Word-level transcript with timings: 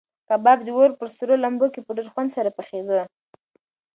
کباب 0.27 0.59
د 0.63 0.67
اور 0.77 0.91
په 0.99 1.05
سرو 1.15 1.35
لمبو 1.43 1.67
کې 1.73 1.81
په 1.85 1.91
ډېر 1.97 2.07
خوند 2.13 2.29
سره 2.37 2.49
پخېده. 2.57 3.01